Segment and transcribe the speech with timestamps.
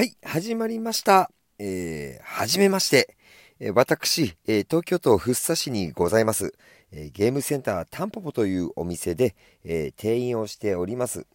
[0.00, 1.30] はい、始まりました。
[1.58, 3.18] えー、はじめまして。
[3.58, 6.54] えー、私、えー、東京都福生市にございます、
[6.90, 11.26] えー、ゲームセンタータンポポというお店で、えー、店員をしております、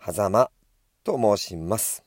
[0.00, 0.52] 狭間
[1.02, 2.04] と申します。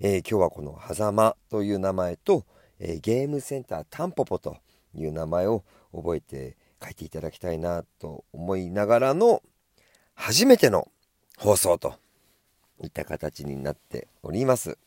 [0.00, 2.46] え、今日はこの狭間という名前と、
[2.78, 4.56] え、ゲームセンタータンポポと
[4.94, 5.64] いう名前を
[5.94, 9.42] 覚えて書いていただきたいなと思いながらの
[10.14, 10.88] 初めての
[11.36, 11.92] 放送と
[12.82, 14.78] いった形になっております。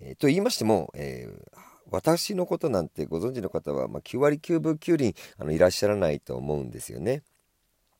[0.00, 1.58] えー、と言いましても、えー、
[1.90, 7.22] 私のことなんてご存知の方は、まあ、9割9分9厘あのいらっしゃらないと思うんですよね。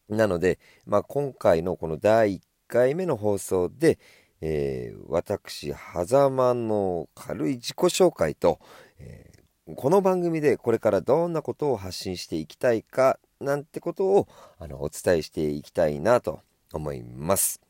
[0.09, 3.99] なので、まあ、今回のこの第1回目の放送で、
[4.41, 8.59] えー、私、狭間の軽い自己紹介と、
[8.99, 14.29] えー、この番組でこれからどんなことを発信していきたいかなんてことを
[14.59, 16.41] あのお伝えしていきたいなと
[16.73, 17.68] 思います。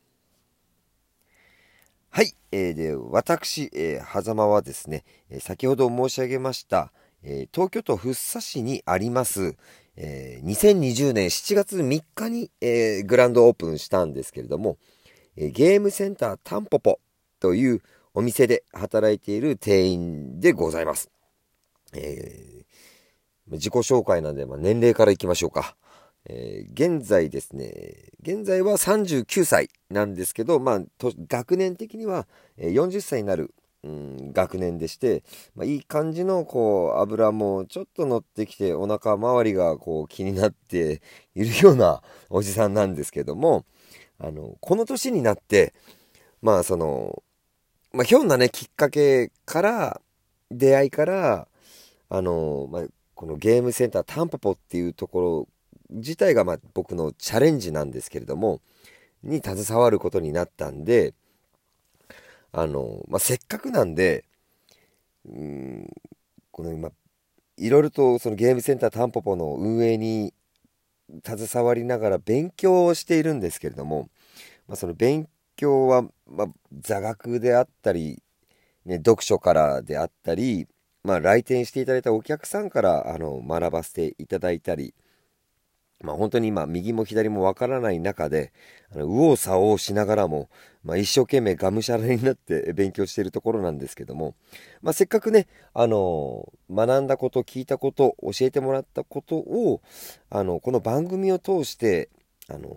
[2.11, 2.35] はい。
[2.53, 6.91] えー、で、私、えー、狭間はですね、え先ほど申し上げました、
[7.23, 9.57] え、東京都福生市にあります、
[9.97, 14.79] えー、2020年7月3日に、え、グランドオープンしたんですけれども、
[15.37, 16.99] え、ゲームセンタータンポポ
[17.41, 17.83] という
[18.15, 21.11] お店で働いている店員でございます。
[21.93, 25.77] えー、自己紹介なんで、まあ、年齢からいきましょうか。
[26.29, 30.81] えー、現在ですね、現在は39歳なんですけど、まあ、
[31.29, 32.27] 学年的には
[32.59, 35.23] 40歳になる、うん、学年でして、
[35.55, 41.01] まあ、いい感じのこう油もちょっと乗ってきてお腹周りがこう気になって
[41.35, 43.65] いるようなおじさんなんですけども
[44.19, 45.73] あのこの年になって
[46.43, 47.23] まあその、
[47.93, 50.01] まあ、ひょんなねきっかけから
[50.51, 51.49] 出会いから
[52.11, 52.83] あの、まあ、
[53.15, 55.49] このゲームセンタータンポポっていうところ
[55.91, 58.61] 自体がまあ僕のチャレンジなんですけれども、
[59.23, 61.15] に携わることになったんで、
[62.53, 64.25] あの、まあ、せっかくなんで、
[65.29, 65.91] うん、
[66.51, 66.91] この今、
[67.57, 70.33] いろいろとそのゲームセンタータンポポの運営に
[71.25, 74.09] 携わりながら勉強をしているんですけれども、
[74.69, 76.47] まあ、その勉強は、まあ、
[76.81, 78.23] 座学であったり、
[78.85, 80.67] ね、読書からであったり、
[81.03, 84.95] まあ、来店していただいたお客さんからあの学ばせていただいたり、
[86.01, 88.53] まあ、本当に今、右も左もわからない中で、
[88.93, 90.49] あの右往左往しながらも、
[90.85, 94.37] まあ、一生懸命がむしゃらになって勉強しているところなんですけども、
[94.81, 99.83] まあ、せっかくね、あの学んだこと、聞いたこと、教えてもらったことを、
[100.31, 102.11] あのこの番組を通して、
[102.49, 102.69] あの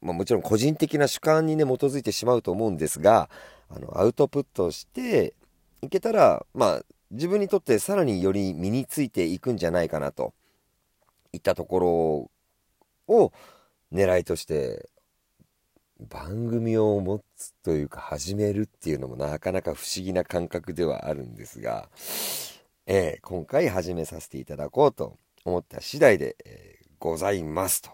[0.00, 3.28] まあ、もちろん個人的な主観にね、基づいてしまうと思うんですが、
[3.68, 5.34] あのアウトプットして
[5.82, 10.34] いけたら、まあ、自分にとってさらにより身についていくんじゃないかなと。
[11.32, 12.30] いたとこ
[13.08, 13.32] ろを
[13.92, 14.88] 狙いとして
[16.08, 21.88] 番組を持つというか始めるっていうのもなかなか不思議な感覚ではあるんですが、
[22.86, 27.90] えー、今回始めさせていただこうと思った次第で、えー、ございますと。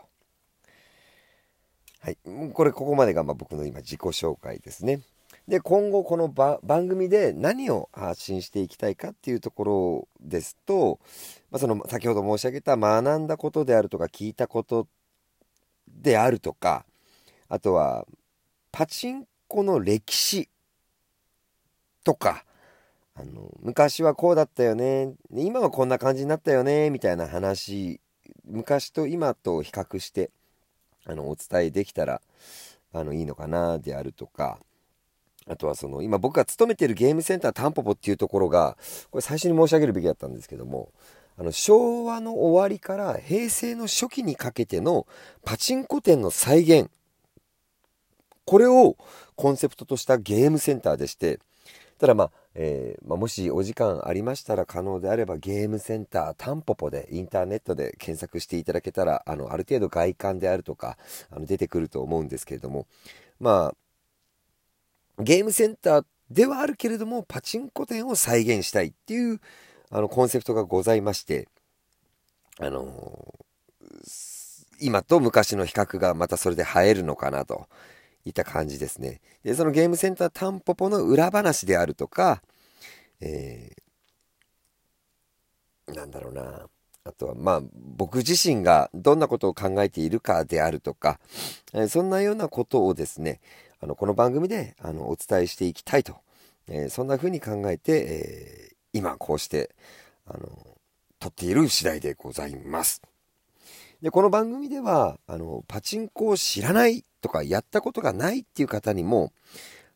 [2.00, 2.18] はい。
[2.53, 5.00] これ、ここまでがま僕の今自己紹介ですね。
[5.49, 10.99] で、今後この番組で何を発信していきたいかっていうところですと、
[11.53, 14.89] まあ、その先ほど申し上げた学んだことであるとか聞いたこと
[15.89, 16.84] であるとか、
[17.49, 18.07] あとは
[18.73, 20.49] パチンコの歴史
[22.03, 22.45] とか、
[23.15, 28.01] あの昔はこうだったよね、今はこんな感じになったよね、みたいな話、
[28.45, 30.31] 昔と今と比較して
[31.05, 32.21] あのお伝えできたら
[32.93, 34.59] あのいいのかなであるとか、
[35.49, 38.77] あとはその、今僕が勤めているゲームセンタータンポポっていうところが、
[39.11, 40.91] これ最初に申し上げるべきだったんですけども、
[41.39, 45.07] あの、昭和の終わりから平成の初期にかけての
[45.45, 46.91] パチンコ店の再現。
[48.45, 48.97] これを
[49.34, 51.41] コンセプトとしたゲームセンターでして、
[51.99, 60.97] ただまあ、えー、まあ、もしお時間ありましたら可能であればゲームセンタータンポポでインターネットで検索していただけたら、あの、ある程度外観であるとか、
[61.31, 62.87] あの出てくると思うんですけれども、
[63.41, 63.85] まあ、
[65.18, 69.41] ゲームセンターではあるけれども、パチンコ店を再現したいっていう、
[69.91, 71.48] あの、コンセプトがございまして、
[72.59, 73.34] あの、
[74.80, 77.68] 今と昔の比較がまたそれで映えるのかなと
[78.24, 79.21] いった感じですね。
[79.42, 82.42] で、そのゲームセンタータンポポの裏話であるとか、
[83.21, 86.66] えー、なんだろうな。
[87.04, 91.21] あとは、まあ、僕自身がどんなことを考えているかであるとか、
[91.72, 93.41] えそんなようなことをですね、
[93.86, 96.16] あのこの番組であのお伝えしていきたいと、
[96.66, 99.77] えー、そんな風に考えて、えー、今こうして
[100.27, 100.48] あの
[101.21, 103.00] 撮っている次第でございます。
[104.03, 109.33] でこの番組ではあのパチンコを知らないとかやったことがないっていう方にも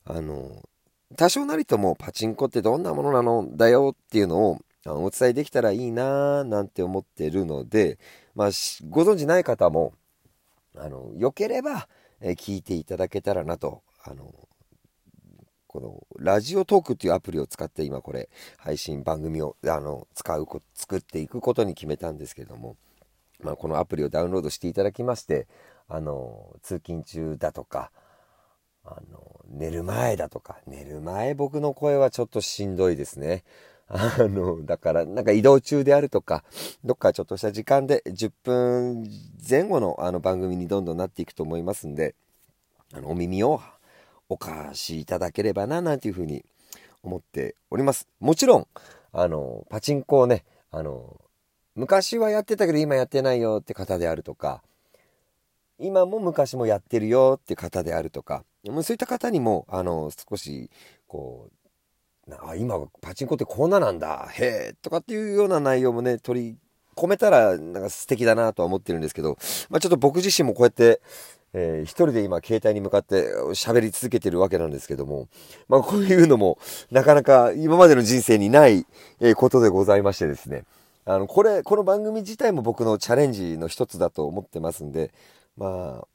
[0.05, 0.63] あの
[1.17, 7.99] 多少なりともパチンコってどんなものなのだよっていうのをお伝えできたらいいなーなんて思ってるので、
[8.37, 8.49] まあ、
[8.89, 9.95] ご存知ない方も、
[10.77, 11.89] あの、良ければ、
[12.21, 14.33] え聞いていただけたらなと、あの、
[15.73, 18.29] このラジオトークっていうアプリを使って今これ
[18.59, 20.45] 配信番組をあの使う
[20.75, 22.77] 作っていくことに決めたんですけれども、
[23.41, 25.47] まあ、このアプリをダウンロードしていただきまして
[25.87, 27.93] あの通勤中だとか
[28.85, 33.45] あの寝る前だとか寝る前僕の声はちょっとしんどいですね。
[33.93, 36.45] あの、だから、なんか移動中であるとか、
[36.85, 39.11] どっかちょっとした時間で10分
[39.49, 42.15] 前後のあの番組にどんどんなっていくと思いますんで、
[42.93, 43.61] あの、お耳を
[44.29, 46.45] お貸しいただければな、なんていうふうに
[47.03, 48.07] 思っております。
[48.21, 48.67] もちろん、
[49.13, 51.21] あの、パチンコをね、あの、
[51.75, 54.63] 昔はやってたけど今やってないよって方であるとか、
[55.81, 60.71] 今も昔もやってるよって方であるとか、そういった方にも、あの、少し、
[61.09, 61.60] こう、
[62.43, 64.29] あ今パチンコってこんななんだ。
[64.33, 66.57] へえとかっていうような内容もね取り
[66.97, 69.39] 込めたらなんか素敵だなとは思ってるんですけど、
[69.71, 71.01] まあ、ちょっと僕自身もこうやって、
[71.55, 75.29] えー、一人で今携帯に向かって喋り続けてるわけなんですけども、
[75.69, 76.59] まあ、こういうのも
[76.91, 78.87] なかなか今までの人生にない、
[79.21, 80.65] えことでございましてですね。
[81.07, 85.13] あのこれこの番組自体も僕のチャレンジの一つだと思ってますんで
[85.57, 86.07] まあ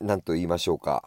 [0.00, 1.04] 何と言いましょうか。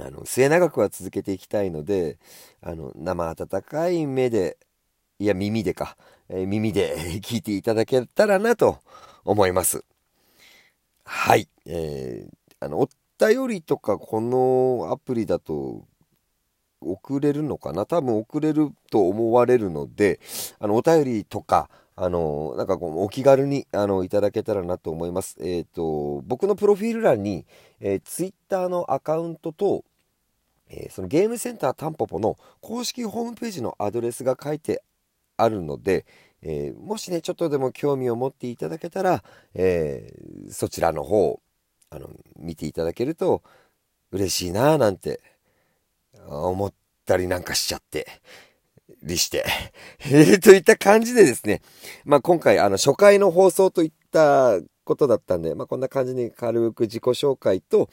[0.00, 2.18] あの末永くは続けていきたいので
[2.62, 4.56] あの生温かい目で
[5.18, 5.96] いや耳でか、
[6.28, 8.78] えー、耳で 聞いていただけたらなと
[9.24, 9.84] 思います。
[11.04, 11.48] はい。
[11.66, 12.88] えー、あのお
[13.18, 15.84] 便りとかこのアプリだと
[16.80, 17.84] 送れるのかな？
[17.84, 20.20] 多分送れると思われるので
[20.58, 21.68] あのお便りとか
[22.02, 25.36] あの、なんかこう、お気軽に、あの、いただけたらなと思います。
[25.38, 27.44] えっ、ー、と、僕のプロフィール欄に、
[27.78, 29.84] えー、ツイッターのアカウントと、
[30.70, 34.82] えー、そのゲームセンタータンポポの公式ホームページのアドレスが書いて
[35.36, 36.06] あるので、
[36.42, 39.22] えー、もしね、ちょっとでも興味を持っていただけたら、
[39.54, 41.40] えー、そちらの方、
[41.90, 42.08] あの、
[42.38, 43.42] 見ていただけると
[44.12, 45.20] 嬉しいなぁなんて
[46.28, 46.72] 思っ
[47.04, 48.06] たりなんかしちゃって、
[49.02, 49.44] りして、
[50.42, 51.62] といった感じでですね、
[52.04, 57.88] まあ、今回、あの、初回の放送といったことだったんで、まあ、こんな感じに軽く自己紹介と、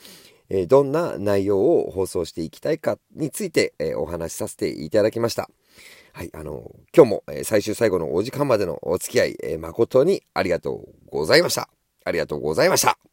[0.49, 5.49] え、どんな内容を放送していきたいかについて、え、お話しさせていただきました。
[6.13, 11.69] はい、あの、今日も、え最終最後のお時間までのお付き合い、え誠にありがとうございました。
[12.05, 13.06] ありがとうございました。